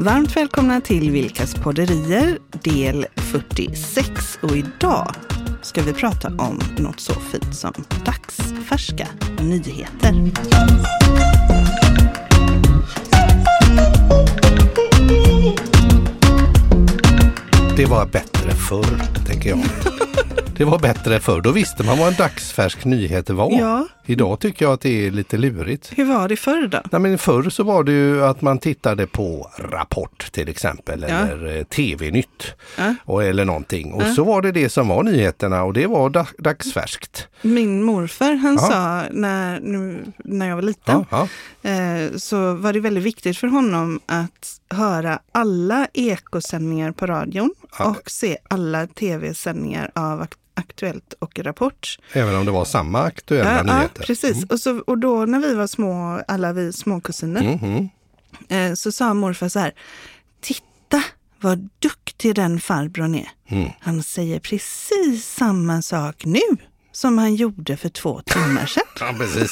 [0.00, 5.14] Varmt välkomna till Vilkas podderier del 46 och idag
[5.62, 7.72] ska vi prata om något så fint som
[8.04, 9.08] dagsfärska
[9.40, 10.14] nyheter.
[17.76, 19.60] Det var bättre förr, tänker jag.
[20.56, 21.40] Det var bättre förr.
[21.40, 23.52] Då visste man vad en dagsfärsk nyhet var.
[23.52, 23.86] Ja.
[24.10, 25.90] Idag tycker jag att det är lite lurigt.
[25.96, 26.82] Hur var det förr då?
[26.92, 31.14] Nej, men förr så var det ju att man tittade på Rapport till exempel Ja.
[31.14, 32.94] eller eh, TV-nytt Ja.
[33.04, 33.92] och, eller någonting.
[33.92, 37.28] Och så var det det som var nyheterna och det var da- dagsfärskt.
[37.42, 38.58] Min morfar han Ja.
[38.60, 41.28] sa när, nu, när jag var liten Ja,
[41.62, 41.70] ja.
[41.70, 47.84] eh, så var det väldigt viktigt för honom att höra alla ekosändningar på radion Ja.
[47.90, 50.26] och se alla tv-sändningar av
[50.58, 51.98] Aktuellt och Rapport.
[52.12, 54.02] Även om det var samma aktuella Ja, ja, nyheter.
[54.02, 54.44] precis.
[54.44, 57.88] Och, så, och då när vi var små, alla vi småkusiner, Mhm.
[58.48, 59.74] eh, så sa morfar så här,
[60.40, 61.02] titta
[61.40, 63.28] vad duktig den farbrorn är.
[63.48, 63.70] Mm.
[63.80, 66.40] Han säger precis samma sak nu
[66.92, 68.82] som han gjorde för två timmar sedan.
[69.00, 69.50] Ja, precis.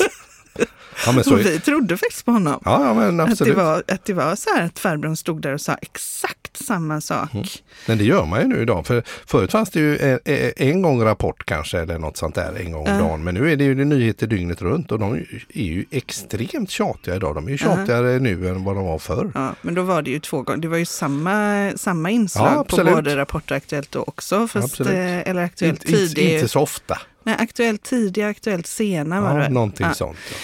[1.06, 2.60] Ja, men så, vi trodde faktiskt på honom.
[2.64, 3.56] ja, men Att det, absolut.
[3.56, 7.34] var, att det var så här att farbrorn stod där och sa exakt samma sak.
[7.34, 7.46] Mm.
[7.86, 8.86] Men det gör man ju nu idag.
[8.86, 10.18] För förut fanns det ju en,
[10.56, 12.98] en gång Rapport kanske eller något sånt där en gång om Ja.
[13.00, 13.24] dagen.
[13.24, 15.14] Men nu är det ju nyheter dygnet runt och de
[15.54, 17.34] är ju extremt tjatiga idag.
[17.34, 19.30] De är ju tjatigare nu än vad de var förr.
[19.34, 20.60] Ja, men då var det ju två gånger.
[20.60, 22.94] Det var ju samma, samma inslag Ja, på absolut.
[22.94, 24.48] både Rapport och Aktuellt då också.
[24.48, 24.92] Fast, Absolut.
[24.92, 26.34] eh, eller Aktuellt Inte, inte, tidig.
[26.34, 26.98] inte så ofta.
[27.26, 29.48] Nej, Aktuellt tidig, Aktuellt sena var Ja, det.
[29.48, 29.94] någonting Ja.
[29.94, 30.16] sånt.
[30.30, 30.36] Ja.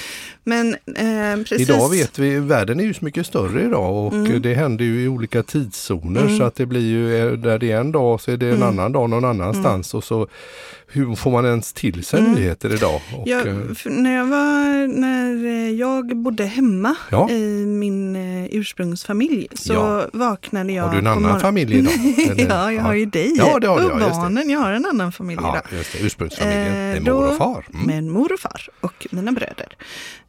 [0.44, 1.60] Men eh, precis.
[1.68, 4.42] Idag vet vi, världen är ju så mycket större idag och Mm.
[4.42, 6.38] det händer ju i olika tidszoner Mm.
[6.38, 8.68] så att det blir ju, där det är en dag så är det en Mm.
[8.68, 10.26] annan dag någon annanstans och så
[10.92, 12.32] hur får man ens till sig Mm.
[12.32, 13.00] nyheter idag?
[13.16, 13.54] Och, Jag, eh,
[13.84, 17.30] när, jag var, när eh, jag bodde hemma Ja.
[17.30, 20.06] i min eh, ursprungsfamilj så Ja.
[20.12, 21.92] vaknade jag har du en annan familj idag?
[22.50, 24.16] Ja, jag har ju dig Ja, det har och ja, just det.
[24.20, 24.50] barnen.
[24.50, 25.78] Jag har en annan familj Ja, idag.
[25.78, 25.98] just det.
[26.06, 26.96] Ursprungsfamiljen.
[26.96, 27.66] Eh, då- mor och far.
[27.74, 27.86] Mm.
[27.86, 29.76] Med mor och far och mina bröder.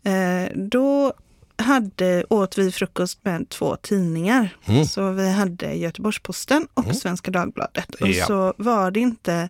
[0.06, 1.14] Eh, då
[1.58, 4.50] hade, åt vi frukost med två tidningar.
[4.66, 4.86] Mm.
[4.86, 7.96] Så vi hade Göteborgs-Posten och Svenska Dagbladet.
[7.96, 8.25] Och Ja.
[8.25, 9.50] så var det inte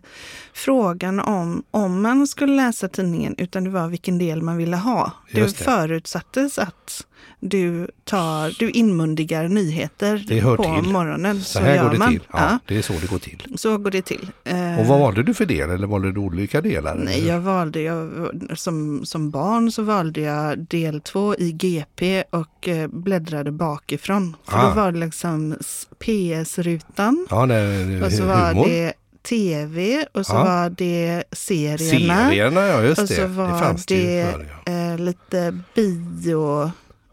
[0.52, 5.12] frågan om om man skulle läsa tidningen utan det var vilken del man ville ha.
[5.32, 5.54] Det, det.
[5.56, 7.06] förutsattes att
[7.40, 10.92] du, tar, du inmundigar nyheter Det på till.
[10.92, 11.40] morgonen.
[11.40, 12.08] Så här gör går det man.
[12.10, 12.20] till.
[12.32, 13.46] Ja, Det är så det går till.
[13.56, 14.30] Så går det till.
[14.44, 16.94] Eh, Och vad valde du för del eller valde du olika delar?
[16.94, 18.10] Nej, jag valde, jag,
[18.54, 24.36] som, som barn så valde jag del två i GP och eh, bläddrade bakifrån.
[24.48, 24.68] För Ah.
[24.68, 25.56] då var det liksom
[25.98, 28.34] PS-rutan Ja, det, och så humor.
[28.54, 28.92] var det
[29.28, 30.44] TV och så Ja.
[30.44, 32.28] var det serierna.
[32.28, 33.14] Serierna, ja just och det.
[33.14, 34.72] så det var fanns det, det, förr, ja.
[34.72, 35.58] eh, lite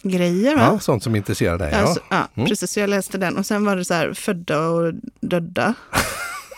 [0.03, 0.55] biogrejer.
[0.55, 0.61] Va?
[0.61, 1.69] ja, sånt som intresserar dig.
[1.71, 1.77] Ja.
[1.77, 2.49] Alltså, ja, Mm.
[2.49, 2.71] precis.
[2.71, 5.73] Så jag läste den och sen var det så här födda och döda.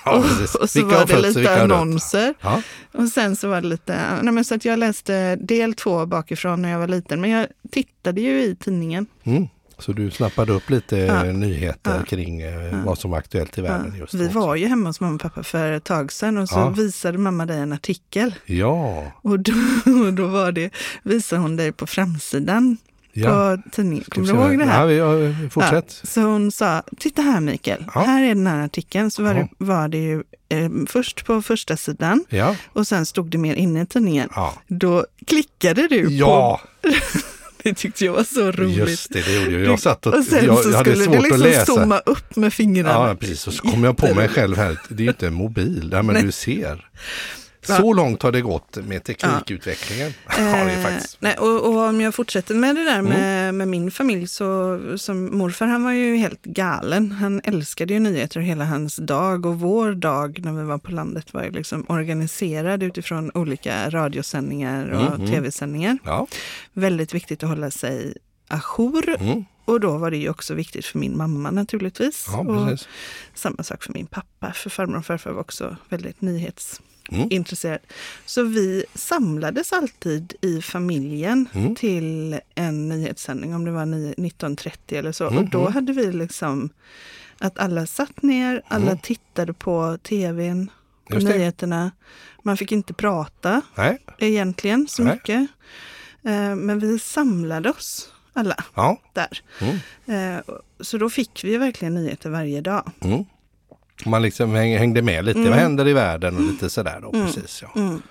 [0.05, 0.55] Ja, precis.
[0.55, 2.33] Och så Vilka var det fötts och lite annonser.
[2.41, 2.61] Ja.
[2.93, 6.61] Och sen så var det lite, nej men så att jag läste del två bakifrån
[6.61, 7.21] när jag var liten.
[7.21, 9.05] Men jag tittade ju i tidningen.
[9.23, 9.47] Mm.
[9.77, 11.23] Så du snappade upp lite Ja.
[11.23, 12.05] nyheter Ja.
[12.05, 14.39] kring eh, vad som var aktuellt i världen just Vi då.
[14.39, 16.69] var ju hemma hos mamma och pappa för ett tag sedan och så Ja.
[16.69, 18.35] visade mamma dig en artikel.
[18.45, 19.53] Ja, Och då,
[20.07, 20.69] och då var det,
[21.03, 22.77] visade hon dig på framsidan
[23.13, 23.57] ja.
[23.63, 24.03] på tidningen.
[24.09, 24.85] Kommer vi du ihåg det Ja, här?
[24.85, 25.99] vi, ja, fortsätt.
[26.03, 28.01] Så hon sa, titta här Mikael, Ja.
[28.01, 29.11] här är den här artikeln.
[29.11, 29.35] Så var, Ja.
[29.59, 32.55] det, var det ju eh, först på första sidan Ja.
[32.73, 34.29] och sen stod det mer inne i tidningen.
[34.35, 34.53] Ja.
[34.67, 36.89] Då klickade du Ja, på,
[37.63, 38.77] det tyckte jag var så roligt.
[38.77, 39.61] just det, det gjorde jag.
[39.71, 41.65] Jag satt och, Och sen jag, så jag hade skulle svårt du att liksom läsa.
[41.65, 42.89] zooma upp med fingrarna.
[43.09, 43.47] Ja, precis.
[43.47, 46.01] Och så kom jag på mig själv här, det är ju inte en mobil, ja,
[46.01, 46.23] men Nej.
[46.23, 46.89] du ser.
[47.69, 47.75] Va?
[47.77, 50.13] Så långt har det gått med teknikutvecklingen.
[50.27, 51.17] Ja, det är Eh, faktiskt.
[51.19, 53.05] nej, och, och om jag fortsätter med det där Mm.
[53.13, 57.11] med, med min familj så som morfar han var ju helt galen.
[57.11, 61.33] Han älskade ju nyheter hela hans dag och vår dag när vi var på landet
[61.33, 65.27] var ju liksom organiserad utifrån olika radiosändningar och Mhm.
[65.31, 65.97] tv-sändningar.
[66.05, 66.27] Ja.
[66.73, 68.13] Väldigt viktigt att hålla sig
[68.47, 69.45] ajour Mm.
[69.65, 72.25] Och då var det ju också viktigt för min mamma naturligtvis.
[72.27, 72.79] Ja, och
[73.33, 76.21] samma sak för min pappa, för farmor och farfar var också väldigt
[77.11, 77.27] Mm.
[77.31, 77.79] intresserad.
[78.25, 81.75] Så vi samlades alltid i familjen Mm.
[81.75, 85.27] till en nyhetssändning, om det var ni- 19.30 eller så.
[85.27, 85.73] Mm, Och då mm.
[85.73, 86.69] hade vi liksom
[87.39, 88.97] att alla satt ner, alla Mm.
[88.97, 90.69] tittade på tvn,
[91.09, 91.91] på Just nyheterna.
[92.43, 95.13] Man fick inte prata Nej, egentligen så Nej.
[95.13, 95.47] mycket.
[96.23, 98.97] Eh, Men vi samlade oss alla ja.
[99.13, 99.41] där.
[99.61, 100.35] Mm.
[100.37, 100.43] Eh,
[100.79, 102.91] Så då fick vi verkligen nyheter varje dag.
[103.01, 103.23] Mm.
[104.05, 105.51] Man liksom häng- hängde med lite, Mm.
[105.51, 107.13] vad händer i världen och lite sådär då.
[107.13, 107.25] Mm.
[107.25, 107.71] Precis, ja.
[107.81, 108.01] Mm.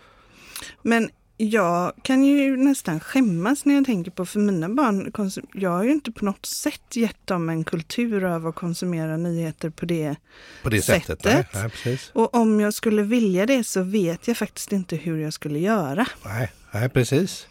[0.82, 5.12] Men jag kan ju nästan skämmas när jag tänker på, för mina barn,
[5.54, 9.70] jag har ju inte på något sätt gett dem en kultur av att konsumera nyheter
[9.70, 10.16] på det
[10.62, 11.22] På det sättet.
[11.22, 11.46] Sättet.
[11.54, 11.98] Nej, nej.
[12.12, 16.06] Och om jag skulle vilja det så vet jag faktiskt inte hur jag skulle göra.
[16.24, 17.46] Nej, nej precis.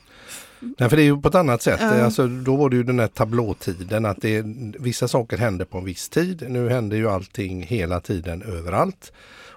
[0.61, 1.79] Nej, för det är ju på ett annat sätt.
[1.81, 2.03] Ja.
[2.03, 4.43] Alltså, då var det ju den här tablåtiden att det,
[4.79, 6.45] vissa saker hände på en viss tid.
[6.49, 9.11] Nu händer ju allting hela tiden överallt.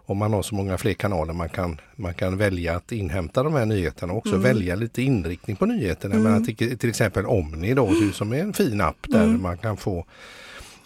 [0.07, 3.55] Och man har så många fler kanaler man kan, man kan välja att inhämta de
[3.55, 6.15] här nyheterna och också välja lite inriktning på nyheterna.
[6.15, 10.07] Men till, till exempel Omni då, som är en fin app där man kan få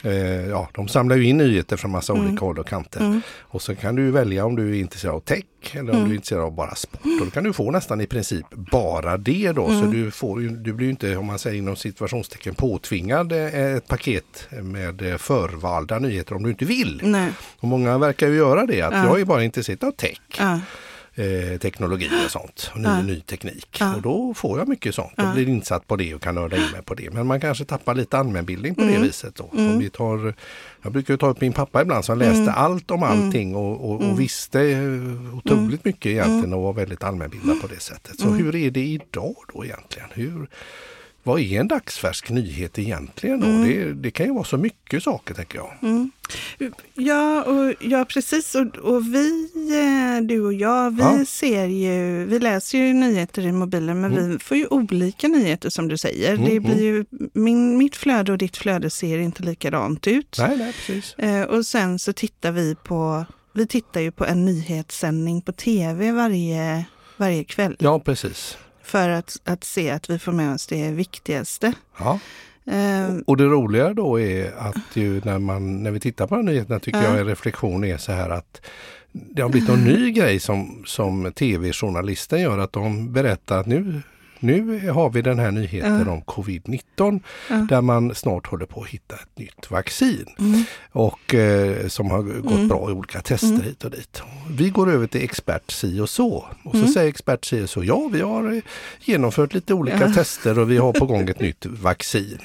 [0.05, 3.21] Eh, ja, de samlar ju in nyheter från massa olika håll och kanter.
[3.41, 6.15] Och så kan du välja om du är intresserad av tech eller om du är
[6.15, 7.01] intresserad av bara sport.
[7.21, 9.69] Och då kan du få nästan i princip bara det då.
[9.69, 13.89] Så du, får, du blir ju inte, om man säger inom situationstecken, påtvingad eh, ett
[13.89, 17.01] paket med eh, förvalda nyheter om du inte vill.
[17.05, 17.31] Nej.
[17.61, 19.05] Och många verkar ju göra det, att Ja.
[19.05, 20.19] jag är bara intresserad av tech.
[20.39, 20.61] Ja.
[21.19, 23.03] Eh, teknologi och sånt, och ny, Ja.
[23.03, 23.77] ny teknik.
[23.81, 23.97] Ja.
[23.97, 25.33] Och då får jag mycket sånt och Ja.
[25.35, 27.11] blir insatt på det och kan nörda in mig på det.
[27.11, 28.95] Men man kanske tappar lite allmänbildning på Mm.
[28.95, 29.35] det viset.
[29.35, 29.45] Då.
[29.53, 30.35] Om vi tar,
[30.83, 32.55] jag brukar ta upp min pappa ibland som läste Mm.
[32.57, 36.19] allt om allting och, och, och visste eh, otroligt mycket Mm.
[36.19, 38.21] egentligen och var väldigt allmänbildad på det sättet.
[38.21, 40.09] Så hur är det idag då egentligen?
[40.15, 40.49] Hur,
[41.29, 43.47] vad är en dagsfärsk nyhet egentligen då?
[43.47, 43.69] Mm.
[43.69, 45.71] Det, det kan ju vara så mycket saker tänker jag.
[46.95, 48.55] Ja, och, ja precis.
[48.55, 51.25] Och, och vi, eh, du och jag, vi Ja.
[51.27, 55.89] ser ju, vi läser ju nyheter i mobilen, men vi får ju olika nyheter som
[55.89, 56.35] du säger.
[56.35, 60.37] Mm, Det blir ju, min, mitt flöde och ditt flöde ser inte likadant ut.
[60.39, 61.15] Nej, nej precis.
[61.15, 66.13] Eh, och sen så tittar vi på, vi tittar ju på en nyhetssändning på tv
[66.13, 66.85] varje,
[67.17, 67.77] varje kväll.
[67.79, 68.57] Ja, precis.
[68.89, 71.73] För att, att se att vi får med oss det viktigaste.
[71.99, 72.19] Ja.
[72.67, 76.47] Eh, Och det roliga då är att ju när, man, när vi tittar på de
[76.47, 77.05] här nyheterna tycker Ja.
[77.09, 78.61] jag en reflektion är så här att
[79.13, 84.03] det har blivit en ny grej som, som tv-journalisten gör att de berättar att nu,
[84.41, 86.13] nu har vi den här nyheten Ja.
[86.13, 87.21] om covid-19
[87.51, 87.57] Ja.
[87.69, 90.27] där man snart håller på att hitta ett nytt vaccin.
[90.39, 90.63] Mm.
[90.93, 92.69] Och eh, som har gått Mm.
[92.69, 94.23] bra i olika tester hit och dit.
[94.51, 96.45] Vi går över till expert si och så.
[96.65, 96.87] Och Mm.
[96.87, 98.63] så säger expert si och så, ja vi har eh,
[99.01, 100.13] genomfört lite olika Ja.
[100.15, 102.39] tester och vi har på gång ett nytt vaccin.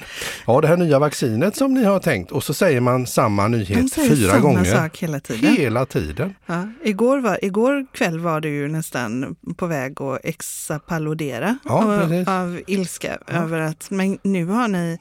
[0.46, 3.94] Ja det här nya vaccinet som ni har tänkt och så säger man samma nyhet
[3.94, 4.64] fyra samma gånger.
[4.64, 5.56] sak hela tiden.
[5.56, 6.34] Hela tiden.
[6.46, 12.24] Ja, igår, var, igår kväll var du ju nästan på väg att exapalodera Ja, av,
[12.26, 14.98] av ilska över att men nu har, ni,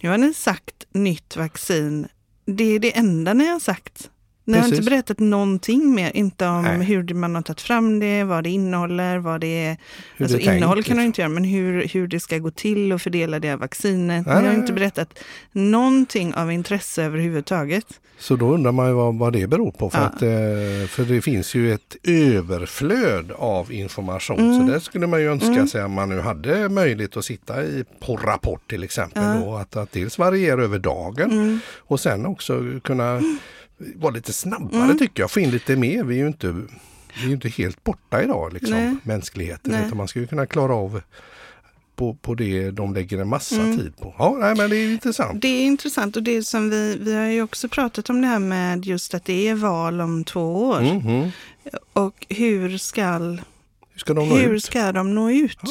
[0.00, 2.08] nu har ni sagt nytt vaccin.
[2.44, 4.10] Det är det enda ni har sagt.
[4.48, 4.78] Ni har Precis.
[4.78, 6.86] inte berättat någonting mer, inte om Nej.
[6.86, 9.76] hur man har tagit fram det, vad det innehåller, vad det är.
[10.16, 11.06] Hur alltså det är tänkt, innehåll kan du liksom.
[11.06, 14.26] inte göra, men hur, hur det ska gå till och fördela det här vaccinet.
[14.26, 15.18] Nej, Ni har inte berättat
[15.52, 17.86] någonting av intresse överhuvudtaget.
[18.18, 19.90] Så då undrar man ju vad, vad det beror på.
[19.90, 20.04] För, Ja.
[20.04, 24.38] att, eh, för det finns ju ett överflöd av information.
[24.38, 24.60] Mm.
[24.66, 27.84] Så där skulle man ju önska sig om man nu hade möjlighet att sitta i,
[28.00, 29.22] på Rapport till exempel.
[29.22, 29.40] Ja.
[29.44, 31.60] Och att, att dels variera över dagen Mm.
[31.78, 33.20] och sen också kunna
[33.96, 35.30] vara lite snabbare tycker jag.
[35.30, 36.04] Få in lite mer.
[36.04, 36.46] Vi är ju inte,
[37.22, 38.94] vi är inte helt borta idag, liksom, Nej.
[39.02, 39.72] mänskligheten.
[39.72, 39.86] Nej.
[39.86, 41.00] Utan man ska ju kunna klara av
[41.96, 43.76] på, på det de lägger en massa Mm.
[43.78, 44.14] tid på.
[44.18, 45.42] Ja, nej, men det är intressant.
[45.42, 48.38] Det är intressant och det som vi, vi har ju också pratat om det här
[48.38, 50.80] med just att det är val om två år.
[50.80, 51.30] Mhm.
[51.92, 53.40] Och hur ska, Hur
[53.96, 54.64] ska de nå hur ut?
[54.64, 55.58] ska de nå ut?
[55.62, 55.68] Ja.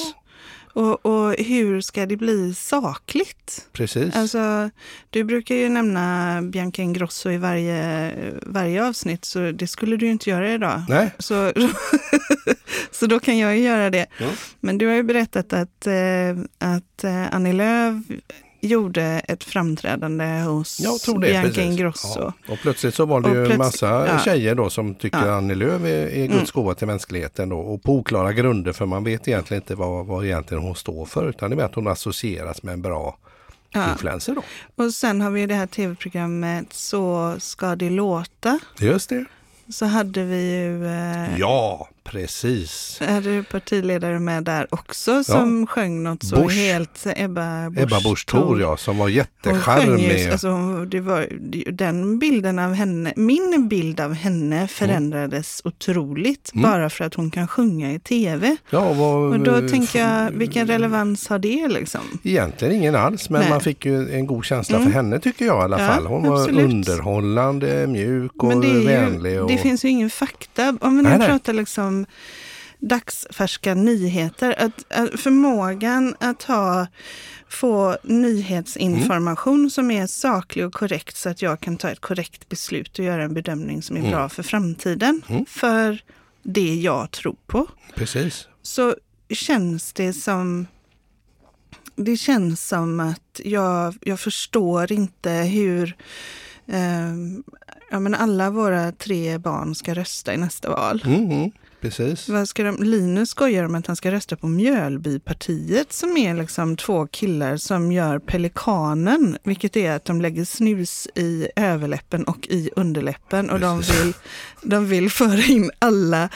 [0.77, 3.67] Och, och hur ska det bli sakligt?
[3.73, 4.15] Precis.
[4.15, 4.69] Alltså,
[5.09, 10.11] du brukar ju nämna Bianca Ingrosso i varje, varje avsnitt, så det skulle du ju
[10.11, 10.83] inte göra idag.
[10.89, 11.53] Nej, Så,
[12.91, 14.05] så då kan jag ju göra det.
[14.19, 14.29] Ja.
[14.59, 17.95] Men du har ju berättat att, eh, att eh, Annie Lööf
[18.67, 21.27] gjorde ett framträdande hos jag tror det.
[21.27, 21.63] Bianca precis.
[21.63, 22.19] Ingrosso.
[22.19, 22.33] Ja.
[22.53, 24.19] Och plötsligt så var det Och ju en massa ja.
[24.19, 25.23] tjejer då som tycker Ja.
[25.23, 25.35] Mm.
[25.37, 29.03] Annie Lööf är, är Guds gåva till mänskligheten då, och på oklara grunder för man
[29.03, 32.63] vet egentligen inte vad, vad egentligen hon står för utan det är att hon associeras
[32.63, 33.17] med en bra
[33.71, 33.91] Ja.
[33.91, 34.43] influencer då.
[34.83, 38.59] Och sen har vi det här tv-programmet Så ska det låta.
[38.79, 39.25] Just det.
[39.69, 42.99] Så hade vi ju eh, Ja, precis.
[43.07, 46.53] hade du partiledare med där också som sjöng något så Busch.
[46.53, 50.29] helt Ebba Busch, Ebba Busch Thor ja, som var jättecharmig.
[50.31, 51.27] alltså, det var,
[51.71, 56.63] den bilden av henne, min bild av henne förändrades otroligt Mm.
[56.71, 58.55] bara för att hon kan sjunga i tv.
[58.69, 62.01] Ja, vad, Och då tänker jag, vilken relevans har det liksom?
[62.23, 63.49] Egentligen ingen alls, men Nej.
[63.49, 64.87] man fick ju en god känsla Mm.
[64.89, 66.05] för henne tycker jag i alla Ja, fall.
[66.05, 66.63] Hon var absolut.
[66.65, 69.31] underhållande, mjuk och Men det, är vänlig.
[69.31, 69.51] ju, Och...
[69.51, 70.77] det finns ju ingen fakta.
[70.81, 71.96] Om vi nu pratar liksom
[72.79, 76.87] dagsfärska nyheter, att, att förmågan att ha,
[77.49, 82.99] få nyhetsinformation som är saklig och korrekt så att jag kan ta ett korrekt beslut
[82.99, 84.11] och göra en bedömning som är Mm.
[84.11, 85.21] bra för framtiden.
[85.27, 85.45] Mm.
[85.45, 86.01] För
[86.43, 87.67] det jag tror på.
[87.95, 88.47] Precis.
[88.61, 88.95] Så
[89.29, 90.67] känns det som
[91.95, 95.95] det känns som att jag, jag förstår inte hur
[96.67, 97.13] eh,
[97.91, 101.03] ja, men alla våra tre barn ska rösta i nästa val.
[101.05, 102.29] Mm, mm, precis.
[102.29, 106.77] Vad ska de, Linus skojar om att han ska rösta på Mjölbypartiet som är liksom
[106.77, 112.69] två killar som gör pelikanen, vilket är att de lägger snus i överläppen och i
[112.75, 114.13] underläppen och de vill,
[114.61, 116.29] de vill föra in alla,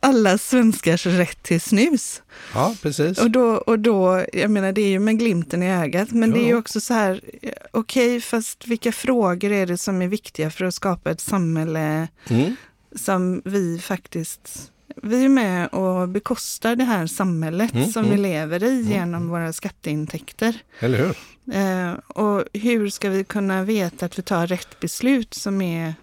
[0.00, 2.22] alla svenskars rätt till snus.
[2.54, 3.18] Ja, precis.
[3.18, 6.36] Och då, och då, jag menar det är ju med glimten i ögat, men Ja.
[6.36, 7.20] det är ju också så här,
[7.70, 12.56] okej, fast vilka frågor är det som är viktiga för att skapa ett samhälle Mm.
[12.96, 14.72] som vi faktiskt,
[15.02, 18.16] vi är med och bekostar det här samhället Mm, som mm.
[18.16, 20.56] vi lever i genom våra skatteintäkter.
[20.80, 21.16] Eller hur?
[21.54, 25.94] Eh, och hur ska vi kunna veta att vi tar rätt beslut som är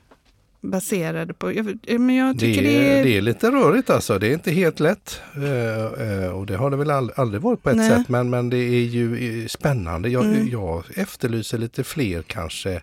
[0.64, 4.20] baserade på, jag, men jag Det tycker är, det är, det är lite rörigt alltså.
[4.20, 5.22] Det är inte helt lätt.
[5.36, 7.90] Eh, eh, och det har det väl ald- aldrig varit på ett Nej.
[7.90, 8.10] sätt.
[8.10, 10.10] Men, men det är ju eh, spännande.
[10.10, 10.48] Jag, Mm.
[10.50, 12.82] jag efterlyser lite fler kanske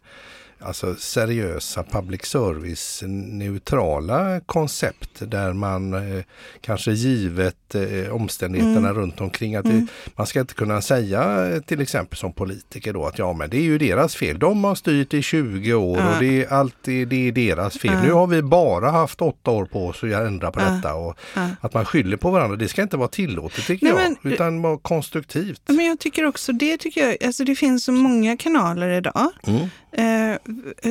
[0.61, 6.25] alltså seriösa public service neutrala koncept där man eh,
[6.61, 8.95] kanske givet eh, omständigheterna Mm.
[8.95, 9.81] runt omkring att Mm.
[10.05, 13.51] det, man ska inte kunna säga eh, till exempel som politiker då att ja men
[13.51, 14.39] det är ju deras fel.
[14.39, 16.15] De har styrt i 20 år Ja.
[16.15, 17.93] och det är alltid det är deras fel.
[17.95, 18.03] Ja.
[18.03, 20.71] Nu har vi bara haft åtta år på oss att ändra på Ja.
[20.71, 21.19] detta och
[21.61, 22.57] att man skyller på varandra.
[22.57, 25.63] Det ska inte vara tillåtet tycker Nej, jag, men- utan vara konstruktivt.
[25.67, 29.31] Men jag tycker också det, tycker jag, alltså det finns så många kanaler idag.
[29.47, 29.67] Mm.
[29.93, 30.37] Eh,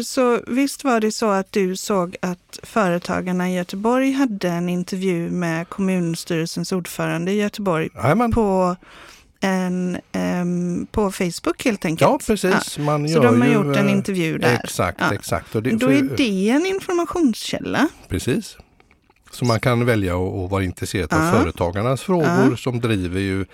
[0.04, 5.30] så visst var det så att du såg att företagarna i Göteborg hade en intervju
[5.32, 8.32] med kommunstyrelsens ordförande i Göteborg Jajamän.
[8.32, 8.75] på,
[9.39, 12.01] en, ehm, på Facebook helt enkelt.
[12.12, 14.60] Ja precis, man Så gör de har ju, gjort en eh, intervju där.
[14.63, 15.13] Exakt, Ja.
[15.13, 15.56] exakt.
[15.56, 17.88] Och det, Då är det en informationskälla.
[18.10, 18.58] Precis.
[19.32, 21.32] Så man kan välja att vara intresserad av Ja.
[21.32, 23.46] företagarnas frågor som driver ju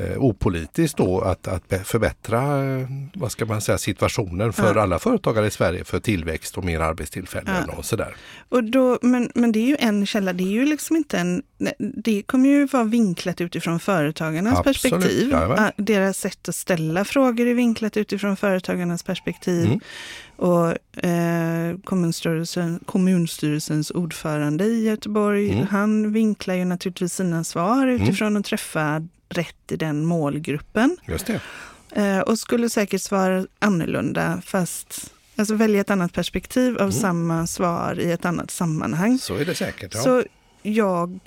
[0.00, 4.82] eh, opolitiskt då att, att förbättra eh, vad ska man säga, situationen för Ja.
[4.82, 7.74] alla företagare i Sverige för tillväxt och mer arbetstillfällen Ja.
[7.76, 8.16] och sådär.
[8.48, 11.42] Och då, men, men det är ju en källa, det är ju liksom inte en...
[11.78, 15.34] Det kommer ju vara vinklat utifrån företagarnas Absolut, perspektiv.
[15.34, 19.66] Ah, Deras sätt att ställa frågor är vinklat utifrån företagarnas perspektiv.
[19.66, 19.80] Mm.
[20.36, 20.68] Och
[21.04, 25.66] eh, kommunstyrelsen, kommunstyrelsens ordförande i Göteborg, Mm.
[25.70, 30.96] han vinklar ju naturligtvis sina svar utifrån att träffa rätt i den målgruppen.
[31.08, 31.40] Just det.
[32.02, 36.92] Eh, och skulle säkert svara annorlunda, fast alltså välja ett annat perspektiv av Mm.
[36.92, 39.18] samma svar i ett annat sammanhang.
[39.18, 39.94] Så är det säkert.
[39.94, 40.00] Ja.
[40.02, 40.24] Så
[40.62, 41.18] jag,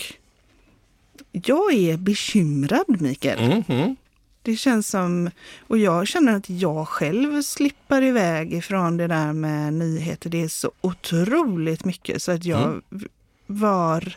[1.32, 3.40] jag är bekymrad, Mikael.
[3.40, 3.96] Mm, mm.
[4.42, 5.30] Det känns som,
[5.68, 10.30] och jag känner att jag själv slipper iväg ifrån det där med nyheter.
[10.30, 12.82] Det är så otroligt mycket så att jag Mm.
[13.48, 14.16] var,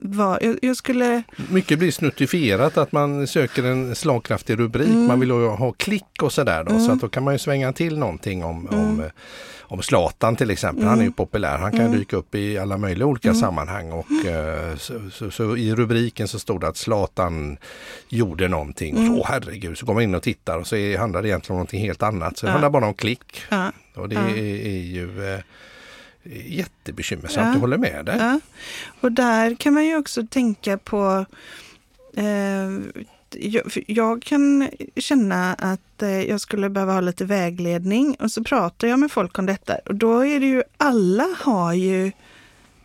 [0.00, 4.88] var jag, jag skulle, Mycket blir snuttifierat att man söker en slagkraftig rubrik.
[4.88, 5.06] Mm.
[5.06, 6.70] Man vill ju ha klick och sådär då.
[6.70, 6.90] Så Mm.
[6.90, 8.80] att då kan man ju svänga till någonting om, Mm.
[8.80, 9.06] om, eh,
[9.60, 10.84] om Zlatan till exempel.
[10.84, 11.12] Han är ju Mm.
[11.12, 11.58] populär.
[11.58, 11.98] Han kan Mm.
[11.98, 13.40] dyka upp i alla möjliga olika Mm.
[13.40, 13.92] sammanhang.
[13.92, 17.58] Och, eh, så, så, så i rubriken så stod det att Zlatan
[18.08, 18.96] gjorde någonting.
[18.96, 19.14] Mm.
[19.14, 21.58] Åh herregud, så går man in och tittar och så är, handlar det egentligen om
[21.58, 22.38] någonting helt annat.
[22.38, 22.52] Så det Ja.
[22.52, 23.42] handlar bara om klick.
[23.48, 24.20] ja, Och det Ja.
[24.28, 25.40] är, är ju eh,
[26.46, 27.46] jättebekymmersamt.
[27.46, 27.52] Ja.
[27.52, 28.16] Jag håller med dig.
[28.18, 28.40] ja.
[29.00, 31.26] Och där kan man ju också tänka på
[32.16, 32.70] eh,
[33.30, 38.88] jag, jag kan känna att eh, jag skulle behöva ha lite vägledning och så pratar
[38.88, 42.12] jag med folk om detta och då är det ju, alla har ju,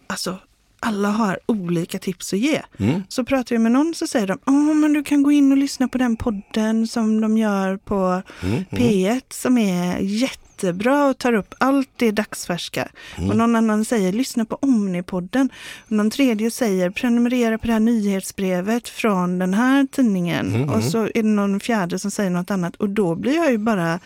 [0.07, 0.37] alltså
[0.83, 2.61] alla har olika tips att ge.
[2.77, 3.03] Mm.
[3.09, 5.57] Så pratar jag med någon så säger de, åh men du kan gå in och
[5.57, 8.53] lyssna på den podden som de gör på Mm.
[8.53, 8.65] Mm.
[8.69, 12.87] P1 som är jättebra och tar upp allt det dagsfärska.
[13.17, 13.29] Mm.
[13.29, 15.49] Och någon annan säger lyssna på Omnipodden.
[15.85, 20.47] Och någon tredje säger prenumerera på det här nyhetsbrevet från den här tidningen.
[20.55, 20.89] Mm, Och mm.
[20.89, 22.75] så är det någon fjärde som säger något annat.
[22.75, 23.99] Och då blir jag ju bara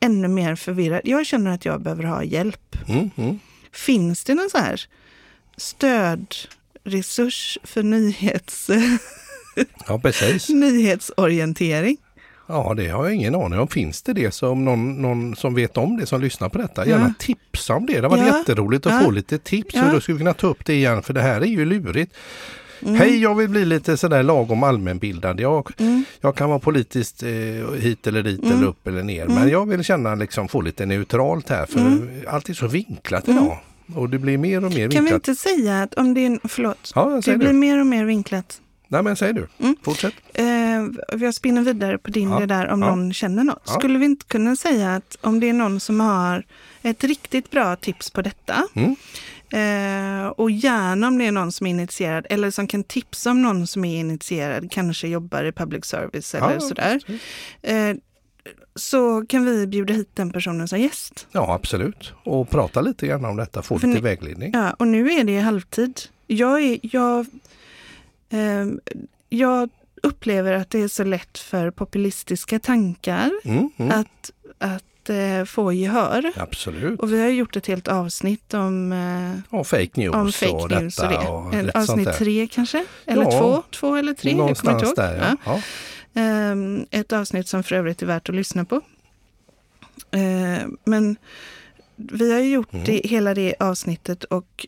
[0.00, 1.00] ännu mer förvirrad.
[1.04, 2.76] Jag känner att jag behöver ha hjälp.
[3.72, 4.80] Finns det någon så här
[5.56, 8.70] stödresurs för nyhets,
[9.86, 10.48] Ja precis.
[10.48, 11.96] nyhetsorientering?
[12.48, 13.68] Ja, det har jag ingen aning om.
[13.68, 16.86] Finns det det som någon, någon som vet om det som lyssnar på detta?
[16.86, 17.24] Gärna Ja.
[17.24, 18.00] tipsa om det.
[18.00, 18.38] Det var Ja.
[18.38, 19.00] jätteroligt att Ja.
[19.00, 19.74] få lite tips.
[19.74, 19.84] Ja.
[19.84, 22.14] För då skulle vi kunna ta upp det igen för det här är ju lurigt.
[22.82, 22.94] Mm.
[22.94, 25.40] Hej, jag vill bli lite sådär lagom allmänbildad.
[25.40, 26.04] Jag, Mm.
[26.20, 27.28] jag kan vara politiskt eh,
[27.80, 28.56] hit eller dit Mm.
[28.56, 29.26] eller upp eller ner.
[29.26, 29.48] Men Mm.
[29.48, 32.08] jag vill känna liksom få lite neutralt här för Mm.
[32.28, 33.44] allt är så vinklat Mm.
[33.44, 33.58] idag.
[33.94, 35.12] Och det blir mer och mer Kan vi vinklat.
[35.28, 38.60] inte säga att om det är, förlåt, Ja, det blir mer och mer vinklat.
[38.88, 39.76] Nej men säg du, Mm.
[39.82, 40.14] fortsätt.
[40.34, 40.46] Eh,
[41.20, 42.88] jag spinner vidare på din Ja, det där om ja.
[42.96, 43.62] någon känner något.
[43.66, 43.72] Ja.
[43.72, 46.44] Skulle vi inte kunna säga att om det är någon som har
[46.82, 48.96] ett riktigt bra tips på detta Mm.
[49.50, 53.42] eh, och gärna om det är någon som är initierad eller som kan tipsa om
[53.42, 57.00] någon som är initierad, kanske jobbar i public service eller Ja, sådär.
[57.62, 57.96] Eh,
[58.74, 61.26] så kan vi bjuda hit den personen som gäst.
[61.32, 64.50] Ja absolut, och prata lite grann om detta, få För lite ni- vägledning.
[64.54, 66.00] Ja, och nu är det halvtid.
[66.26, 67.26] Jag, är, jag,
[68.30, 68.80] ehm,
[69.28, 69.70] jag
[70.02, 74.00] upplever att det är så lätt för populistiska tankar Mm, mm.
[74.00, 76.32] att, att eh, få gehör.
[76.36, 77.00] Absolut.
[77.00, 80.80] Och vi har gjort ett helt avsnitt om, eh, Och fake news, om och fake
[80.80, 81.28] news och detta det.
[81.28, 82.84] och Eh, lite sånt avsnitt tre kanske?
[83.06, 83.30] Eller Ja.
[83.30, 83.62] två?
[83.70, 84.30] Två eller tre?
[84.30, 84.96] Jag kommer inte Någonstans ihåg.
[84.96, 85.36] där ja.
[85.52, 85.60] ja.
[86.16, 88.80] Ehm, ett avsnitt som för övrigt är värt att lyssna på.
[90.10, 91.16] Ehm, men
[91.96, 92.84] vi har ju gjort Mm.
[92.84, 94.66] det, hela det avsnittet och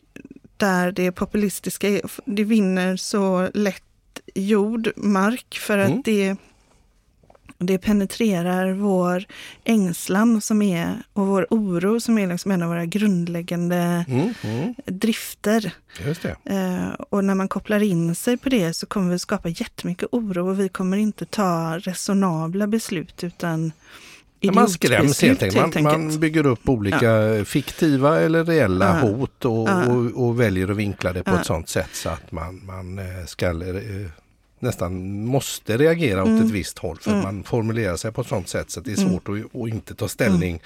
[0.57, 3.83] där det populistiska, det vinner så lätt
[4.35, 6.01] jord, mark, för att Mm.
[6.05, 6.35] det,
[7.61, 9.23] det penetrerar vår
[9.63, 14.73] ängslan som är, och vår oro som är liksom en av våra grundläggande Mm, mm.
[14.85, 15.73] drifter.
[16.45, 20.49] Eh, och när man kopplar in sig på det så kommer vi skapa jättemycket oro
[20.49, 23.71] och vi kommer inte ta resonabla beslut utan
[24.41, 25.75] Ja, Man skräms helt enkelt.
[25.75, 27.09] Man, man bygger upp olika
[27.45, 29.07] fiktiva eller reella Ja.
[29.07, 29.85] hot och, Ja.
[29.85, 31.39] och, och väljer att vinkla det på Ja.
[31.39, 34.09] ett sådant sätt så att man, man eh, ska eh,
[34.59, 36.45] nästan måste reagera åt Mm.
[36.45, 37.23] ett visst håll för Mm.
[37.23, 39.09] man formulerar sig på ett sådant sätt så att det är Mm.
[39.09, 40.59] svårt att, att inte ta ställning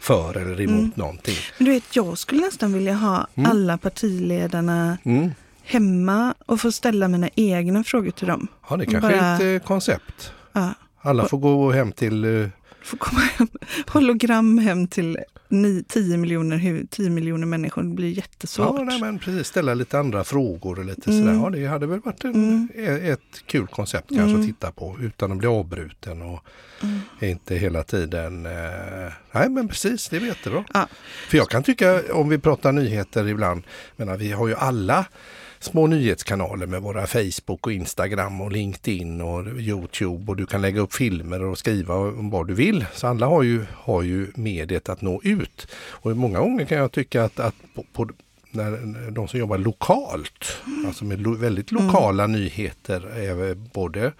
[0.00, 0.92] för eller emot Mm.
[0.94, 1.34] någonting.
[1.58, 3.50] Men du vet, jag skulle nästan vilja ha Mm.
[3.50, 5.30] alla partiledarna Mm.
[5.62, 8.48] hemma och få ställa mina egna frågor till dem.
[8.70, 10.32] Ja, det kanske Bara- är ett eh, koncept.
[10.52, 12.24] Ja, Alla får gå hem till
[12.86, 13.48] eh, få komma hem,
[13.88, 17.82] hologram hem till ni, 10, miljoner, hu- 10 miljoner människor.
[17.82, 18.74] Det blir jättesvårt.
[18.78, 21.24] Ja, nej, men precis, ställa lite andra frågor och lite Mm.
[21.26, 21.38] sådär.
[21.44, 22.68] Ja, det hade väl varit en, Mm.
[22.74, 24.40] e- ett kul koncept kanske Mm.
[24.40, 26.44] att titta på utan att bli avbruten och
[26.82, 27.00] Mm.
[27.20, 28.46] inte hela tiden...
[28.46, 30.64] Eh, nej men precis, det är jättebra.
[30.74, 30.88] Ja.
[31.28, 33.62] För jag kan tycka, om vi pratar nyheter ibland,
[33.96, 35.04] menar, vi har ju alla
[35.60, 40.80] små nyhetskanaler med våra Facebook och Instagram och LinkedIn och Youtube och du kan lägga
[40.80, 42.86] upp filmer och skriva om vad du vill.
[42.94, 45.68] Så alla har ju, har ju mediet att nå ut.
[45.74, 48.08] Och många gånger kan jag tycka att, att på, på
[48.50, 54.12] när de som jobbar lokalt, alltså med lo, väldigt lokala nyheter, är både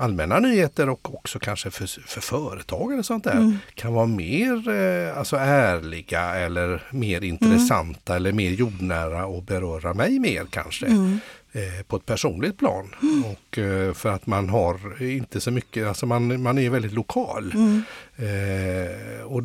[0.00, 3.58] allmänna nyheter och också kanske för, för företag eller sånt där Mm.
[3.74, 10.18] kan vara mer eh, alltså ärliga eller mer intressanta eller mer jordnära och beröra mig
[10.18, 11.18] mer kanske Mm.
[11.52, 12.94] eh, på ett personligt plan.
[13.24, 17.52] Och eh, för att man har inte så mycket, alltså man, man är väldigt lokal.
[17.54, 17.82] Mm.
[18.16, 19.42] Eh, och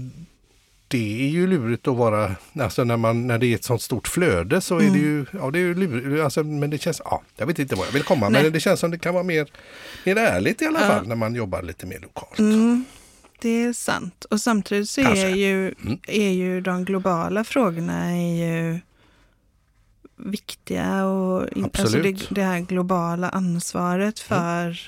[0.96, 4.08] det är ju lurigt att vara, alltså när, man, när det är ett sånt stort
[4.08, 5.02] flöde så är det Mm.
[5.02, 7.88] ju, ja det är ju lurigt, alltså, men det känns, ja, jag vet inte vad
[7.88, 8.44] jag vill komma, Nej.
[8.44, 9.48] men det känns som det kan vara mer,
[10.06, 10.88] mer ärligt i alla Ja.
[10.88, 12.40] fall när man jobbar lite mer lokalt.
[12.40, 12.86] Mm,
[13.42, 14.26] det är sant.
[14.30, 15.22] Och samtidigt så Kanske.
[15.28, 16.00] är ju, Mm.
[16.08, 18.80] är ju de globala frågorna är ju
[20.18, 21.06] viktiga.
[21.06, 21.48] Och
[21.80, 24.80] alltså det, det här globala ansvaret för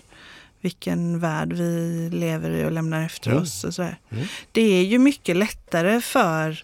[0.61, 3.43] vilken värld vi lever i och lämnar efter Mm.
[3.43, 3.63] oss.
[3.63, 3.81] Och så.
[3.81, 4.25] Mm.
[4.51, 6.63] Det är ju mycket lättare för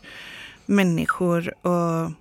[0.66, 2.12] människor att,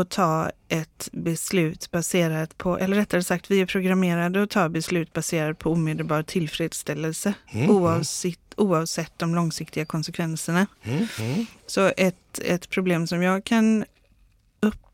[0.00, 5.12] att ta ett beslut baserat på, eller rättare sagt vi är programmerade att ta beslut
[5.12, 10.66] baserat på omedelbar tillfredsställelse Mm, oavsett, oavsett de långsiktiga konsekvenserna.
[10.82, 13.84] Mm, mm, Så ett, ett problem som jag kan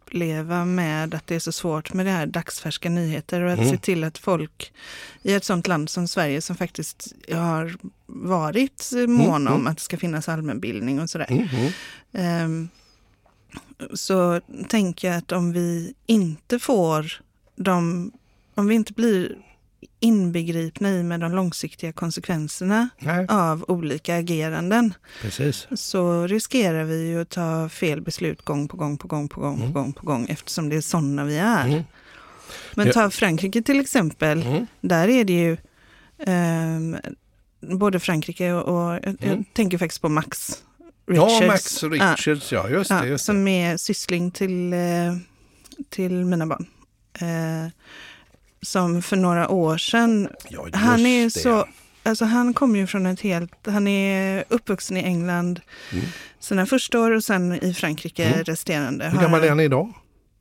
[0.06, 3.70] uppleva med att det är så svårt med det här dagsfärska nyheter och att Mm.
[3.70, 4.72] se till att folk
[5.22, 9.66] i ett sånt land som Sverige som faktiskt har varit måna om mm.
[9.66, 11.26] att det ska finnas allmänbildning och sådär.
[11.30, 11.72] mm, mm.
[12.12, 12.68] Ehm,
[13.94, 17.12] så tänker jag att om vi inte får
[17.56, 18.10] de,
[18.54, 19.36] om vi inte blir
[20.00, 25.66] inbegripna i med de långsiktiga konsekvenserna Nej, av olika ageranden precis.
[25.74, 29.56] så riskerar vi ju att ta fel beslut gång på gång på gång på gång
[29.60, 29.72] Mm.
[29.72, 31.66] på gång på gång eftersom det är sådana vi är.
[31.66, 31.82] Mm,
[32.74, 32.92] Men Ja.
[32.92, 35.56] ta Frankrike till exempel, mm, där är det ju
[36.18, 36.96] ehm,
[37.60, 39.44] både Frankrike och, och jag, Mm.
[39.52, 40.62] tänker faktiskt på Max
[41.06, 41.40] Richards.
[41.40, 42.94] Ja, Max Richards, ja, just det.
[42.96, 43.32] Ja, Just det.
[43.32, 44.78] som är syssling till, eh,
[45.90, 46.66] till mina barn.
[47.20, 47.70] Eh,
[48.66, 51.30] som för några år sedan, Ja, han är det.
[51.30, 51.66] så,
[52.02, 55.60] alltså han kommer ju från ett helt, han är uppvuxen i England
[55.92, 56.04] Mm.
[56.40, 58.44] sina första år och sen i Frankrike Mm.
[58.44, 59.08] resterande.
[59.08, 59.92] Hur gammal är han- idag?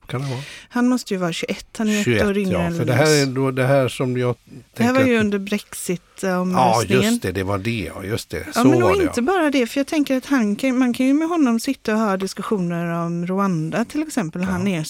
[0.07, 0.39] kan det vara?
[0.69, 3.21] Han måste ju vara 21, han är 21 ett år yngre ja, för det här
[3.21, 4.35] är då det här som jag
[4.77, 7.03] Det här var ju under Ja, Brexit-omröstningen.
[7.11, 7.91] just det, det var det.
[7.95, 8.43] Ja, just det.
[8.45, 9.03] Ja, Så men var och det.
[9.03, 9.21] inte ja.
[9.21, 11.99] bara det, för jag tänker att han kan, man kan ju med honom sitta och
[11.99, 14.41] ha diskussioner om Rwanda till exempel.
[14.43, 14.83] Han är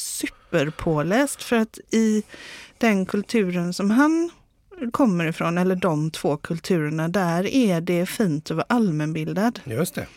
[0.56, 2.24] superpåläst för att i
[2.78, 4.30] den kulturen som han
[4.91, 9.60] kommer ifrån, eller de två kulturerna, där är det fint att vara allmänbildad.
[9.63, 10.08] Just det.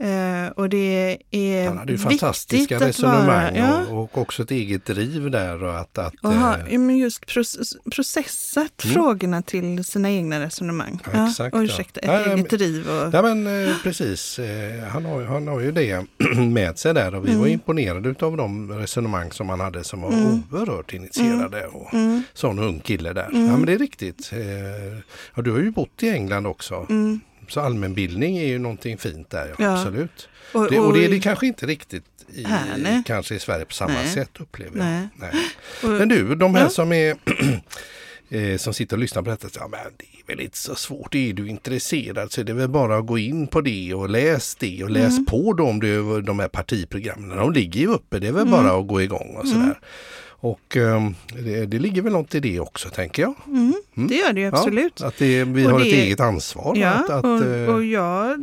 [0.00, 4.50] Eh, och det är Han hade ju fantastiska resonemang vara, ja, och, och också ett
[4.50, 5.62] eget driv där.
[5.62, 10.40] Och att, att, och ha, eh, ja, men just process, processat frågorna till sina egna
[10.40, 11.00] resonemang.
[11.06, 11.20] Mm.
[11.20, 11.64] Ja, exakt, och ja.
[11.64, 12.88] ursäkta, ett ja, eget driv.
[12.90, 16.06] Och, Ja men eh, precis, eh, han, har, han har ju det
[16.52, 17.40] med sig där och vi Mm.
[17.40, 20.42] var imponerade av de resonemang som han hade som var Mm.
[20.52, 21.66] oerhört initierade.
[21.66, 21.88] Och
[22.34, 23.28] Sån ung kille där.
[23.28, 23.46] Mm.
[23.46, 24.30] Ja men det är riktigt.
[24.32, 24.38] Eh,
[25.34, 26.86] ja, du har ju bott i England också.
[27.48, 27.52] Mm.
[27.52, 29.72] Så allmänbildning är ju någonting fint där, ja, Ja.
[29.78, 30.28] absolut.
[30.52, 33.64] och, Det, och det är och- det kanske inte riktigt i, Här, kanske i Sverige
[33.64, 34.08] på samma Nej.
[34.08, 34.86] sätt upplever jag.
[34.86, 35.08] Nej.
[35.16, 35.30] Nej.
[35.82, 36.68] och- Men du, de här Ja.
[36.68, 37.16] som är
[38.30, 41.14] eh, som sitter och lyssnar på detta, ja, men det är väl inte så svårt.
[41.14, 44.54] Är du intresserad så är det väl bara att gå in på det och läs
[44.54, 45.26] det och läs Mm.
[45.26, 47.36] på dem, det, de här partiprogrammen.
[47.36, 48.52] De ligger ju uppe, det är väl Mm.
[48.64, 49.78] bara att gå igång och sådär.
[50.40, 53.34] Och ehm, det, det ligger väl något i det också tänker jag.
[53.46, 53.74] Mm,
[54.08, 55.00] det gör det ju absolut.
[55.00, 56.76] Ja, att det, vi Och har ett det- eget ansvar.
[56.76, 58.36] Ja, att, att, och, eh, och jag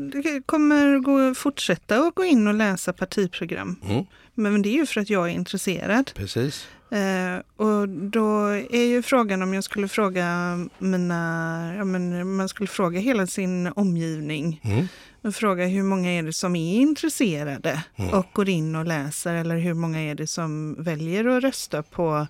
[0.45, 3.75] kommer gå, fortsätta att gå in och läsa partiprogram.
[3.89, 4.03] mm,
[4.33, 6.11] Men det är ju för att jag är intresserad.
[6.15, 6.67] precis.
[6.89, 12.67] Eh, och då är ju frågan om jag skulle fråga mina, ja men man skulle
[12.67, 14.61] fråga hela sin omgivning.
[14.63, 14.87] Mm,
[15.21, 18.13] Och fråga hur många är det som är intresserade Mm.
[18.13, 19.33] och går in och läser.
[19.35, 22.27] Eller hur många är det som väljer att rösta på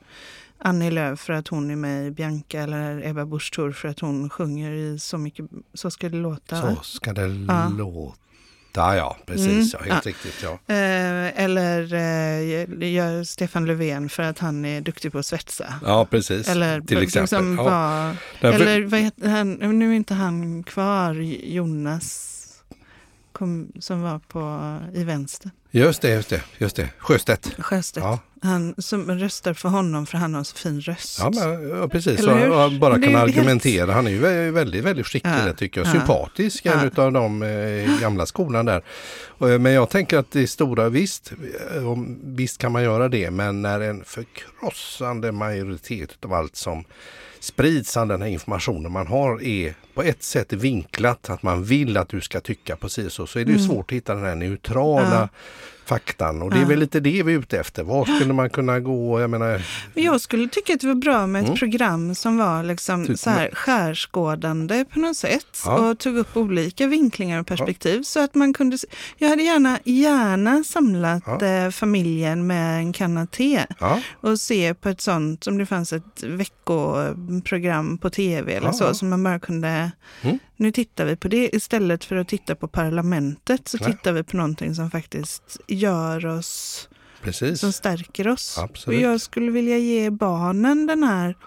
[0.57, 4.29] Annie Lööf för att hon är med i Bianca eller Ebba Busch för att hon
[4.29, 6.61] sjunger i Så mycket, så ska det låta.
[6.75, 7.69] så ska det Ja.
[7.77, 8.19] låta.
[8.75, 9.47] Ja, precis.
[9.47, 10.09] Mm, Ja, helt ja.
[10.09, 10.43] riktigt.
[10.43, 10.51] Ja.
[10.75, 15.73] Eh, eller eh, gör Stefan Löfven för att han är duktig på att svetsa.
[15.85, 16.49] ja, precis.
[16.49, 17.21] Eller Till exempel.
[17.21, 17.63] liksom ja.
[17.63, 22.31] vara- Därför- eller vad heter han, nu är inte han kvar, Jonas
[23.37, 25.51] kom, som var på, i vänster.
[25.71, 26.89] Just det, just det, just det.
[26.97, 27.55] Sjöstedt.
[27.59, 28.03] Sjöstedt.
[28.05, 28.19] Ja.
[28.41, 31.19] Han som röstar för honom för han har så fin röst.
[31.19, 32.23] Ja, men, ja precis.
[32.27, 33.93] Och han bara kan ju helt- argumentera.
[33.93, 35.87] Han är ju vä- väldigt, väldigt skicklig Ja, där, tycker jag.
[35.87, 35.91] ja.
[35.91, 36.85] Sympatisk, en Ja.
[36.85, 38.81] utav de eh, gamla skolan där.
[39.41, 41.31] Eh, Men jag tänker att det stora, visst,
[41.75, 46.83] eh, visst kan man göra det, men när en förkrossande majoritet av allt som
[47.45, 51.97] sprids av den här informationen man har är på ett sätt vinklat att man vill
[51.97, 53.63] att du ska tycka precis så, så är det Mm.
[53.63, 55.27] svårt att hitta den här neutrala Ja.
[55.85, 56.41] Faktan.
[56.41, 56.67] Och det är Ja.
[56.67, 57.83] väl lite det vi är ute efter.
[57.83, 59.19] Var skulle man kunna gå?
[59.21, 59.61] Jag menar,
[59.93, 61.57] Men jag skulle tycka att det var bra med ett Mm.
[61.59, 65.77] program som var liksom Typ så här skärskådande på något sätt Ja.
[65.89, 68.77] och tog upp olika vinklingar och perspektiv så att man kunde...
[69.17, 71.45] Jag hade gärna, gärna samlat Ja.
[71.45, 75.93] eh, familjen med en kanna te ja, och se på ett sånt, om det fanns
[75.93, 78.93] ett veckoprogram på tv eller Ja, så, ja.
[78.93, 79.91] som man bara kunde...
[80.21, 80.39] Mm.
[80.57, 83.91] Nu tittar vi på det istället för att titta på parlamentet så Nej.
[83.91, 86.89] tittar vi på någonting som faktiskt gör oss
[87.21, 87.59] precis.
[87.59, 88.57] som stärker oss.
[88.57, 88.97] Absolut.
[88.97, 91.37] Och jag skulle vilja ge barnen den här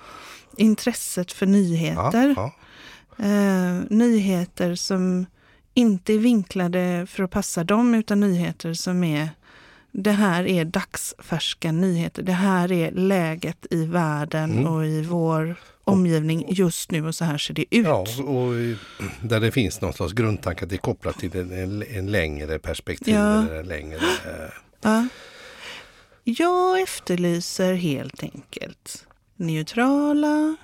[0.57, 2.35] intresset för nyheter.
[2.37, 2.55] Ja,
[3.19, 5.27] Eh, nyheter som
[5.75, 9.29] inte är vinklade för att passa dem, utan nyheter som är
[9.93, 12.23] det här är dagsfärska nyheter.
[12.23, 14.67] Det här är läget i världen Mm.
[14.67, 17.85] och i vår omgivning just nu och så här ser det ut.
[17.87, 18.53] ja, och
[19.23, 23.15] där det finns någon slags grundtanke att det är kopplat till en, en, längre perspektiv.
[23.15, 23.43] Ja.
[23.47, 25.09] Eller längre, eh, Ja.
[26.25, 30.57] Jag efterlyser helt enkelt neutrala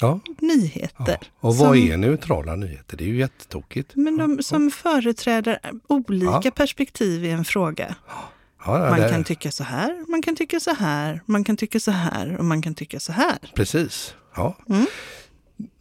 [0.00, 1.18] ja, nyheter.
[1.20, 1.26] ja.
[1.40, 2.96] Och vad som- är neutrala nyheter?
[2.96, 3.90] Det är ju jättetokigt.
[3.94, 7.94] Men de som företräder olika perspektiv i en fråga.
[8.66, 11.80] Ja, Man det, kan tycka så här, man kan tycka så här, man kan tycka
[11.80, 13.38] så här och man kan tycka så här.
[13.54, 14.14] Precis.
[14.36, 14.56] Ja.
[14.68, 14.86] Mm.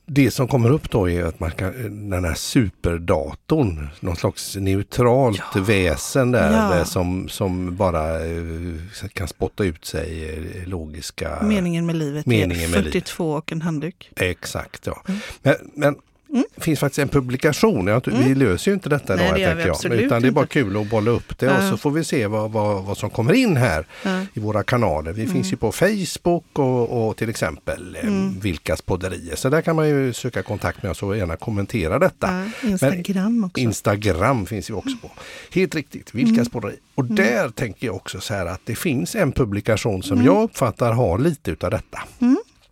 [0.05, 5.41] Det som kommer upp då är att man kan, den här superdatorn, någon slags neutralt
[5.55, 5.61] Ja.
[5.61, 6.77] väsen där Ja.
[6.77, 11.39] eh, som, som bara eh, kan spotta ut sig eh, logiska...
[11.43, 14.09] Meningen med livet Meningen är med 42 och en handduk.
[14.15, 15.03] Exakt, ja.
[15.07, 15.19] Mm.
[15.41, 15.95] Men, men
[16.33, 16.43] Mm.
[16.55, 17.87] det finns faktiskt en publikation.
[17.87, 20.01] Jag, tror- Vi löser ju inte detta Nej, idag, det vi tänker jag.
[20.01, 21.69] Utan det är bara kul att bolla upp det och Ja.
[21.71, 24.25] så får vi se vad, vad, vad som kommer in här Ja.
[24.33, 25.13] i våra kanaler.
[25.13, 25.33] Vi Mm.
[25.33, 28.39] finns ju på Facebook och, och till exempel eh, Mm.
[28.39, 29.35] Vilkas podderier.
[29.35, 32.45] Så där kan man ju söka kontakt med oss och gärna kommentera detta.
[32.61, 33.59] Ja, Instagram också.
[33.61, 35.11] Instagram finns ju också på.
[35.51, 36.45] Helt riktigt, Vilkas Mm.
[36.49, 36.75] podderi.
[36.95, 40.25] Och där tänker jag också så här att det finns en publikation som Mm.
[40.25, 41.99] jag uppfattar har lite utav detta.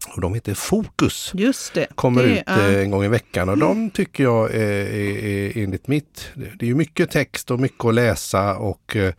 [0.09, 0.15] Mm.
[0.15, 1.87] Och de heter Fokus Just det.
[1.95, 2.69] kommer det, ut ja.
[2.69, 4.59] eh, en gång i veckan och de tycker jag är,
[4.95, 9.13] är, är enligt mitt, det är ju mycket text och mycket att läsa och eh,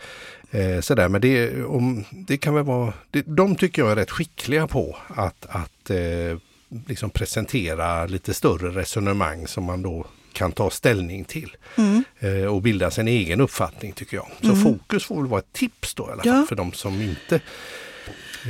[0.53, 4.11] Eh, sådär, men det, om, det kan väl vara, det, de tycker jag är rätt
[4.11, 6.39] skickliga på att, att eh,
[6.87, 11.57] liksom presentera lite större resonemang som man då kan ta ställning till.
[11.77, 12.05] Mm.
[12.19, 14.27] Eh, och bilda sin egen uppfattning tycker jag.
[14.41, 14.63] Så Mm.
[14.63, 16.33] fokus får väl vara ett tips då i alla Ja.
[16.33, 17.41] fall för de som inte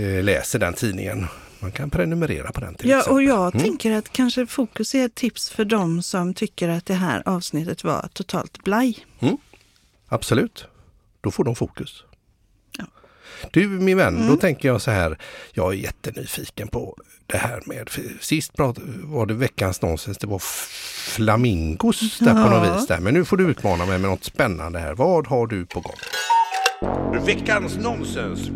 [0.00, 1.26] eh, läser den tidningen.
[1.61, 3.14] Man kan prenumerera på den till Ja, exempel.
[3.14, 3.66] och jag Mm.
[3.66, 7.85] tänker att kanske fokus är ett tips för de som tycker att det här avsnittet
[7.85, 8.99] var totalt blaj.
[10.09, 10.64] Absolut,
[11.20, 12.05] då får de fokus.
[12.79, 12.85] Ja.
[13.51, 14.29] Du min vän, Mm.
[14.29, 15.18] då tänker jag så här.
[15.53, 16.96] Jag är jättenyfiken på
[17.27, 20.38] det här med, sist prat, var det veckans nonsens, det var
[21.14, 22.51] flamingos där på Ja.
[22.61, 22.87] något vis.
[22.87, 23.01] Där.
[23.01, 24.94] Men nu får du utmana mig med något spännande här.
[24.94, 25.96] Vad har du på gång?
[27.27, 28.51] Veckans nonsens!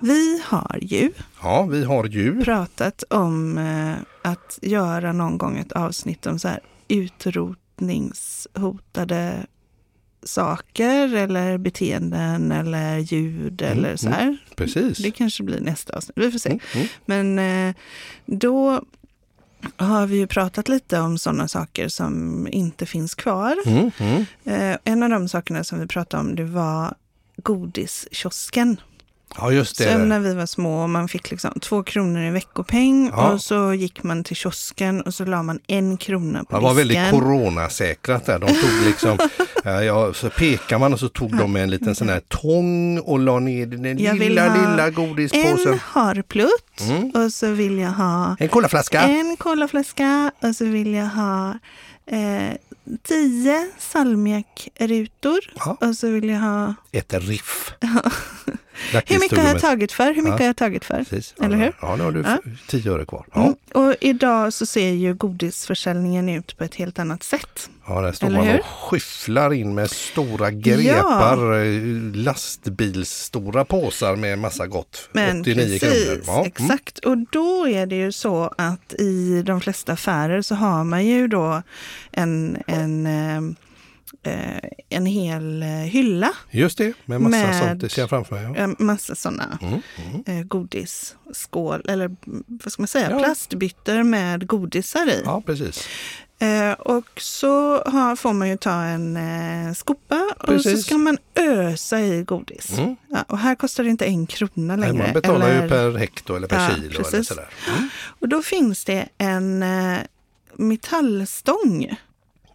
[0.00, 2.44] Vi har ju Ja, vi har djur.
[2.44, 3.94] pratat om eh,
[4.30, 9.46] att göra någon gång ett avsnitt om så här utrotningshotade
[10.22, 14.36] saker eller beteenden eller ljud Mm, eller så här.
[14.56, 14.98] Precis.
[14.98, 16.48] Det kanske blir nästa avsnitt, vi får se.
[16.50, 16.86] Mm, mm.
[17.04, 17.74] Men eh,
[18.26, 18.82] då
[19.76, 23.56] har vi ju pratat lite om sådana saker som inte finns kvar.
[23.66, 24.24] Mm, mm.
[24.44, 26.94] Eh, en av de sakerna som vi pratade om det var
[27.42, 28.76] godiskiosken.
[29.36, 29.84] Ja, just det.
[29.84, 33.32] Sen när vi var små och man fick liksom två kronor i veckopeng Ja.
[33.32, 36.74] och så gick man till kiosken och så la man en krona på Det var
[36.74, 37.20] väldigt disken.
[37.20, 38.38] coronasäkrat där.
[38.38, 39.18] De tog liksom,
[39.64, 43.18] ja, så pekar man och så tog de med en liten sån här tång och
[43.18, 45.72] la ner den Jag lilla, lilla godispåsen.
[45.72, 47.10] En harplutt Mm.
[47.10, 49.00] och så vill jag ha En colaflaska.
[49.00, 51.48] en colaflaska och så vill jag ha
[52.06, 52.54] eh,
[53.02, 55.38] tio salmiakrutor
[55.80, 56.74] och så vill jag ha...
[56.92, 57.72] Ett riff.
[59.06, 60.04] Hur mycket har jag tagit för?
[60.06, 60.36] Hur mycket Ja.
[60.38, 60.98] har jag tagit för?
[60.98, 61.34] Precis.
[61.42, 61.72] Eller hur?
[61.80, 62.38] Ja, nu har du Ja.
[62.66, 63.26] tio öre kvar.
[63.34, 63.54] Ja, Mm.
[63.88, 67.70] Och idag så ser ju godisförsäljningen ut på ett helt annat sätt.
[67.86, 68.58] ja där står Eller man hur?
[68.58, 75.08] och skyfflar in med stora grepar, eh, lastbilsstora påsar med massa gott.
[75.12, 76.22] Men 89 precis, kronor.
[76.26, 76.46] Ja, mm.
[76.46, 76.98] exakt.
[76.98, 81.28] Och då är det ju så att i de flesta affärer så har man ju
[81.28, 81.62] då
[82.12, 83.40] en, en, eh,
[84.88, 87.80] en hel eh, hylla, Just det, med massa Med- sånt.
[87.80, 88.60] Det ser jag framför mig.
[88.60, 88.74] Ja.
[88.84, 90.38] massa sådana Mm, mm.
[90.40, 93.18] eh, godisskål, eller vad ska man säga, Ja.
[93.18, 95.22] plastbyttor med godisar i.
[95.24, 95.88] ja, precis.
[96.38, 100.86] Eh, och så har, får man ju ta en eh, skopa och så Precis.
[100.86, 102.78] ska man ösa i godis.
[102.78, 102.96] Mm.
[103.10, 105.04] Ja, och här kostar det inte en krona Nej, längre.
[105.04, 107.04] man betalar eller- ju per hekto eller per Ja, kilo.
[107.08, 107.48] Eller sådär.
[107.76, 107.88] Mm.
[108.04, 109.98] Och då finns det en eh,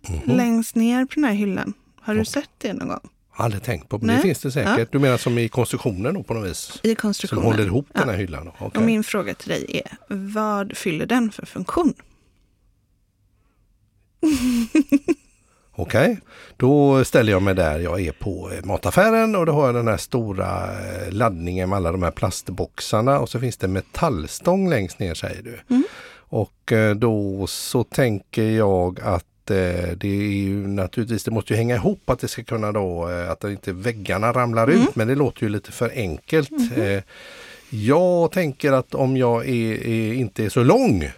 [0.10, 0.38] metallstång Mhm.
[0.38, 1.74] längst ner på den här hyllan.
[2.02, 3.10] Har du sett det någon gång?
[3.36, 4.16] Aldrig tänkt på, men Nej.
[4.16, 4.92] det finns det säkert.
[4.92, 6.80] Du menar som i konstruktionen då på något vis?
[6.84, 7.44] I Som konstruktionen.
[7.46, 8.00] håller ihop Ja.
[8.00, 8.46] den här hyllan?
[8.46, 8.52] Då.
[8.60, 8.80] Okej.
[8.80, 11.94] Och min fråga till dig är, vad fyller den för funktion?
[15.76, 16.20] Okej,
[16.58, 19.88] då ställer jag mig där jag är på eh, mataffären och då har jag den
[19.88, 25.00] här stora eh, laddningen med alla de här plastboxarna och så finns det metallstång längst
[25.00, 25.60] ner säger du.
[25.70, 25.84] Mm.
[26.32, 31.58] Och eh, då så tänker jag att eh, det är ju naturligtvis, det måste ju
[31.58, 34.82] hänga ihop att det ska kunna då, eh, att inte väggarna ramlar Mm.
[34.84, 36.52] ut men det låter ju lite för enkelt.
[36.78, 37.04] Eh,
[37.72, 41.10] Jag tänker att om jag är, är, inte är så lång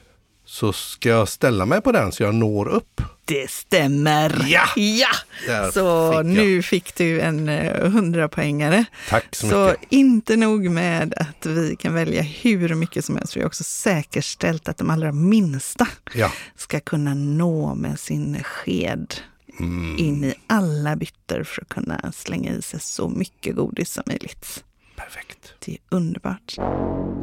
[0.51, 3.01] så ska jag ställa mig på den så jag når upp.
[3.25, 4.45] Det stämmer!
[4.47, 4.63] Ja!
[4.75, 5.07] ja!
[5.47, 8.85] Där Så fick nu fick du en eh, hundrapoängare.
[9.09, 9.85] Tack så, Så mycket.
[9.89, 14.69] inte nog med att vi kan välja hur mycket som helst, vi har också säkerställt
[14.69, 16.31] att de allra minsta Ja.
[16.57, 19.13] ska kunna nå med sin sked
[19.59, 19.97] Mm.
[19.99, 24.63] in i alla byttor för att kunna slänga i sig så mycket godis som möjligt.
[24.95, 25.53] Perfekt.
[25.65, 26.55] Det är underbart.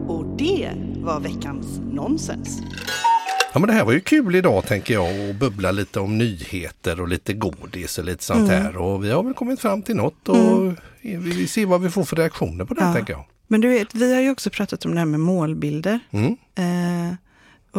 [0.09, 2.61] Och det var veckans nonsens.
[3.53, 7.01] Ja men det här var ju kul idag tänker jag och bubbla lite om nyheter
[7.01, 8.63] och lite godis och lite sånt Mm.
[8.63, 8.77] här.
[8.77, 12.05] Och vi har väl kommit fram till något och vi vill se vad vi får
[12.05, 12.95] för reaktioner på det Ja.
[12.95, 13.25] tänker jag.
[13.49, 16.01] Men du vet, vi har ju också pratat om det här med målbilder.
[16.11, 16.37] Mm.
[16.55, 17.15] Eh,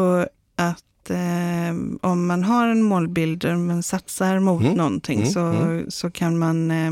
[0.03, 0.21] och
[0.55, 5.39] att eh, om man har en målbild och man satsar mot Mm, någonting mm, så,
[5.39, 5.91] mm.
[5.91, 6.91] så kan man eh,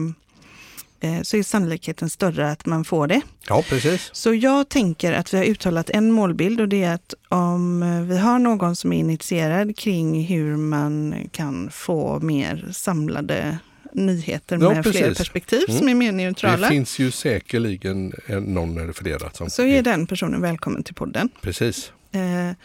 [1.23, 3.21] så är sannolikheten större att man får det.
[3.49, 4.09] Ja precis.
[4.13, 8.01] Så jag tänker att vi har uttalat en målbild och det är att om eh,
[8.01, 13.57] vi har någon som är initierad kring hur man kan få mer samlade
[13.93, 15.17] nyheter Ja, med fler precis.
[15.17, 15.77] perspektiv Mm.
[15.79, 19.49] som är mer Det neutrala, finns ju säkerligen en- någon eller flera som...
[19.49, 21.29] så är den personen välkommen till podden.
[21.41, 21.91] Precis.
[22.11, 22.55] Eh,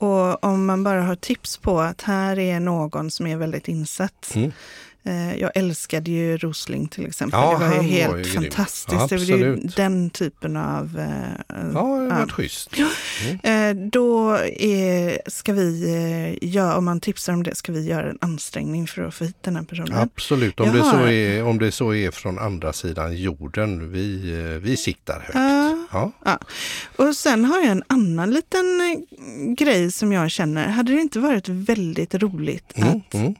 [0.00, 4.32] och om man bara har tips på att här är någon som är väldigt insatt
[4.34, 4.52] Mm.
[5.04, 7.40] Eh, jag älskade ju Rosling till exempel.
[7.40, 9.08] Ja, det var ju helt var ju fantastiskt.
[9.08, 10.98] det var ju den typen av...
[10.98, 12.26] eh, Ja, det har ja.
[12.28, 12.70] schysst.
[13.42, 15.94] Eh, Då är, ska vi,
[16.42, 19.24] eh, göra, om man tipsar om det, ska vi göra en ansträngning för att få
[19.24, 19.94] hit den här personen.
[19.98, 23.92] Absolut, om Jag det, så är, om det så är från andra sidan jorden.
[23.92, 25.34] Vi, eh, vi siktar högt.
[25.92, 26.12] Ja.
[26.24, 26.38] Ja.
[26.96, 31.18] Och sen har jag en annan liten eh, grej som jag känner, hade det inte
[31.18, 33.34] varit väldigt roligt Mm, att mm.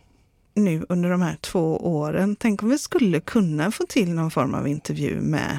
[0.55, 4.55] Nu under de här två åren, tänk om vi skulle kunna få till någon form
[4.55, 5.59] av intervju med,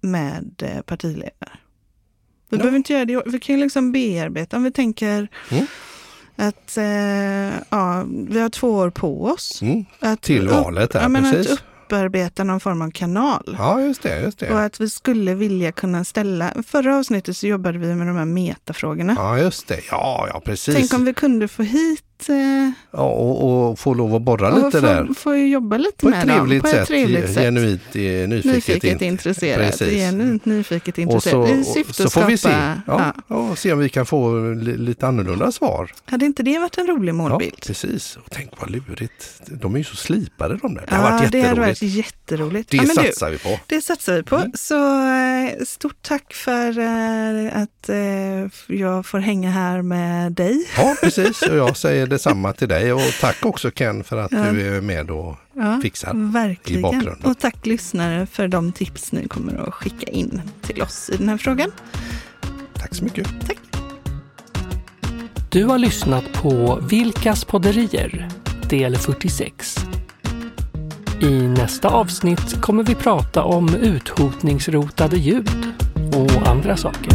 [0.00, 1.50] med eh, partiledare.
[2.50, 2.58] Vi Ja.
[2.58, 5.66] behöver inte göra det, vi kan ju liksom bearbeta, om vi tänker Mm.
[6.36, 9.62] att eh, ja, vi har två år på oss.
[9.62, 9.84] Mm.
[10.00, 11.52] Att Till upp- valet här, ja, men precis.
[11.52, 13.56] Att upparbeta någon form av kanal.
[13.58, 14.20] Ja, just det.
[14.20, 14.64] Just Och det.
[14.64, 19.14] att vi skulle vilja kunna ställa, förra avsnittet så jobbade vi med de här metafrågorna.
[19.18, 19.80] Ja, just det.
[19.90, 20.74] Ja, ja precis.
[20.76, 24.56] Tänk om vi kunde få hit eh, Ja, och, och få lov att borra och
[24.64, 25.08] lite få, där.
[25.16, 26.60] få jobba lite med dem.
[26.60, 27.42] På ett trevligt sätt.
[27.42, 28.44] Genuint eh, nyfiket.
[28.44, 29.66] Nyfiket in- intresserad.
[29.70, 29.88] Precis.
[29.92, 31.48] Genuint nyfiket Och intresserad.
[31.48, 32.48] så, I och, syfte så att får vi se.
[32.48, 33.36] skapa- Ja, ja.
[33.50, 33.56] ja.
[33.56, 35.92] se om vi kan få li, lite annorlunda svar.
[36.04, 37.60] Hade inte det varit en rolig Ja, målbild?
[37.66, 38.16] precis.
[38.16, 39.42] Och tänk vad lurigt.
[39.46, 40.84] De är ju så slipade de där.
[40.88, 41.96] Det har Ja, varit det hade varit jätteroligt.
[42.30, 42.70] jätteroligt.
[42.70, 43.58] Det ja, men du, satsar vi på.
[43.66, 44.36] det satsar vi på.
[44.36, 44.50] Mm.
[44.54, 46.78] Så eh, stort tack för
[47.48, 47.90] att
[48.66, 50.66] jag får hänga här med dig.
[50.76, 51.42] Ja, precis.
[51.42, 52.92] Och jag säger detsamma till dig.
[52.92, 54.52] Och tack också Ken för att Ja.
[54.52, 56.32] du är med och Ja, fixar.
[56.32, 56.78] Verkligen.
[56.78, 57.30] i bakgrunden.
[57.30, 61.28] Och tack lyssnare för de tips ni kommer att skicka in till oss i den
[61.28, 61.72] här frågan.
[62.74, 63.28] Tack så mycket.
[63.46, 63.56] Tack.
[65.50, 68.28] Du har lyssnat på Vilkas podderier,
[68.68, 69.76] del 46.
[71.22, 75.50] I nästa avsnitt kommer vi prata om uthotningsrotade ljud
[76.14, 77.10] och andra saker.